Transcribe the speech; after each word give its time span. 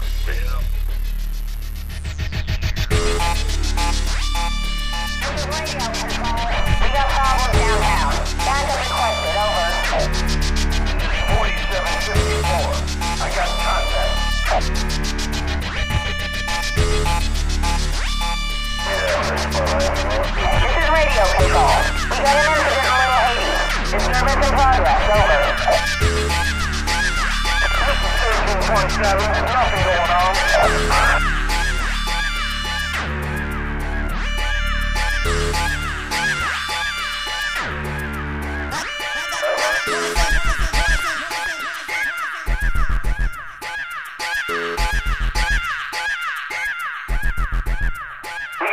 Peace. 0.00 0.75
We 28.66 28.72
got 28.72 28.90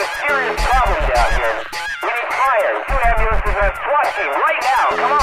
a 0.00 0.08
serious 0.16 0.56
problem 0.64 0.96
down 1.12 1.28
here. 1.36 1.60
We 2.02 2.08
need 2.08 2.28
fire. 2.32 2.72
Two 2.88 2.96
ambulances 3.04 3.52
and 3.52 3.68
a 3.68 4.32
right 4.32 4.56
now. 4.62 4.96
Come 4.96 5.12
on. 5.12 5.20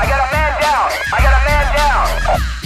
I 0.00 0.06
got 0.06 0.20
a 0.20 0.32
man 0.32 0.60
down. 0.60 0.90
I 1.12 1.18
got 1.20 1.34
a 1.34 1.44
man 1.44 1.66
down. 1.74 2.57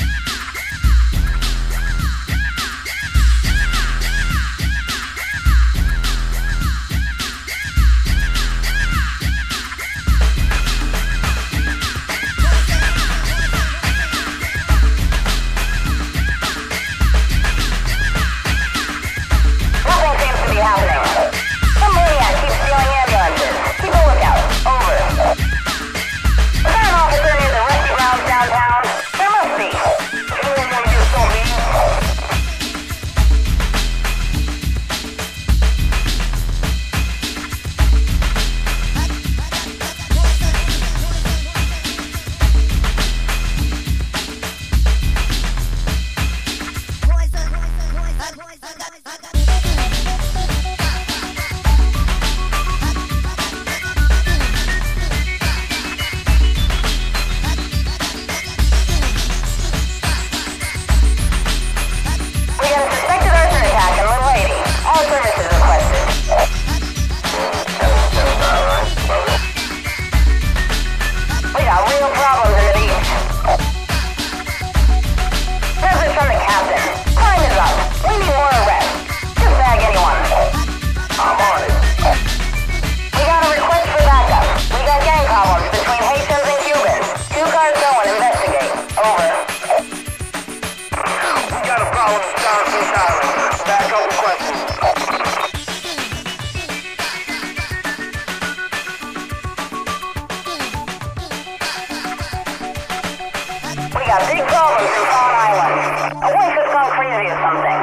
got 104.13 104.29
big 104.29 104.45
problems 104.45 104.93
in 104.93 105.05
Fawn 105.09 105.33
Island. 105.33 105.73
I 106.21 106.29
wonder 106.37 106.61
has 106.61 106.69
gone 106.69 106.93
crazy 106.93 107.33
or 107.33 107.39
something. 107.41 107.81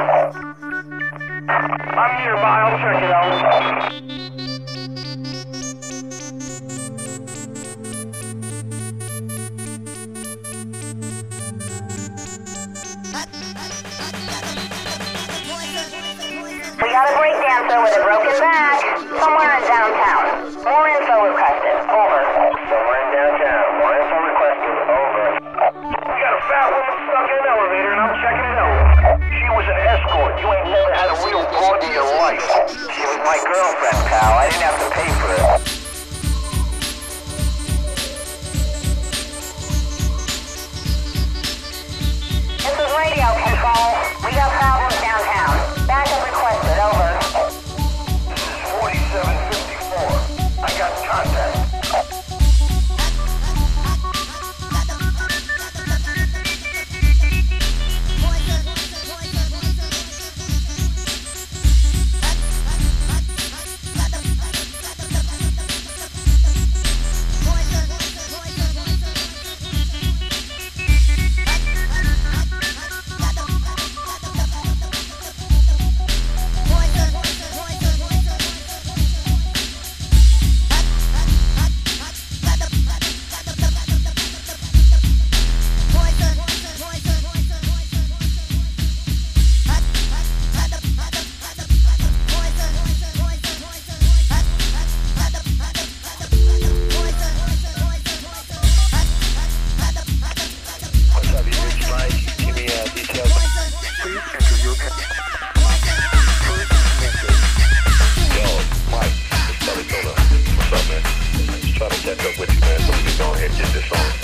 I'm 1.98 2.12
nearby. 2.22 2.54
I'll 2.62 2.78
check 2.78 3.02
it 3.02 3.10
out. 3.10 3.34
We 16.78 16.88
got 16.94 17.10
a 17.10 17.14
break 17.18 17.34
dancer 17.42 17.82
with 17.82 17.98
a 17.98 18.02
broken 18.06 18.38
back 18.38 18.78
somewhere 19.18 19.50
in 19.58 19.62
downtown. 19.66 20.54
More 20.62 20.99
girlfriend, 33.50 33.98
pal. 34.06 34.38
I 34.38 34.48
didn't 34.48 34.62
have 34.62 34.78
to 34.78 34.90
pay 34.94 35.10
for 35.18 35.34
it. 35.34 35.49
Yo, 104.20 104.26
Mike, 108.90 109.16
it's 109.48 109.64
What's 110.56 110.72
up, 110.72 110.84
man? 110.88 111.02
Just 111.62 111.74
trying 111.76 111.90
to 111.90 111.96
catch 111.96 112.20
up 112.26 112.38
with 112.38 112.52
you, 112.52 112.60
man, 112.60 112.80
so 112.80 112.92
we 112.92 112.98
can 113.02 113.16
go 113.16 113.32
ahead 113.32 113.50
and 113.50 113.58
get 113.58 113.72
this 113.72 113.92
on. 113.92 114.19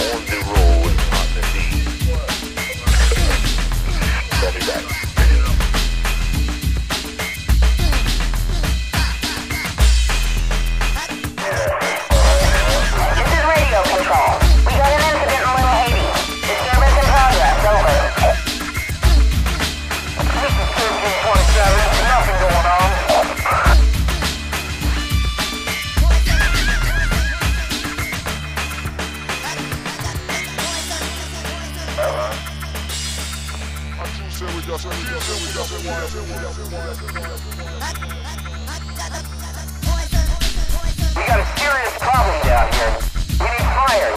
We 34.47 34.63
got 41.27 41.41
a 41.41 41.47
serious 41.59 41.95
problem 41.99 42.37
down 42.47 42.71
here. 42.73 42.95
We 43.41 43.47
need 43.51 43.67
fire, 43.75 44.15